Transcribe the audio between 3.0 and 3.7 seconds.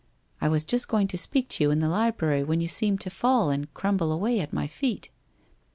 to fall